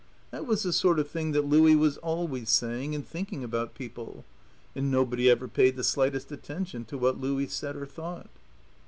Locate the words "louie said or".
7.21-7.85